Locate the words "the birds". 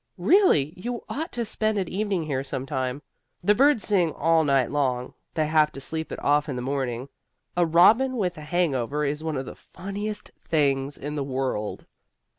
3.43-3.87